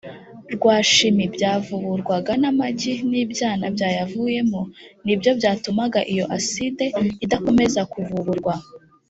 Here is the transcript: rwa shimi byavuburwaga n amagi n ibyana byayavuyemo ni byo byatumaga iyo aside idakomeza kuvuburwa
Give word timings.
rwa 0.55 0.77
shimi 0.91 1.25
byavuburwaga 1.35 2.31
n 2.41 2.43
amagi 2.51 2.93
n 3.09 3.11
ibyana 3.23 3.65
byayavuyemo 3.75 4.61
ni 5.05 5.15
byo 5.19 5.31
byatumaga 5.39 5.99
iyo 6.13 6.25
aside 6.37 6.83
idakomeza 7.25 7.81
kuvuburwa 7.93 8.53